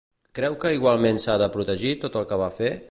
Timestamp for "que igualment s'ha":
0.63-1.37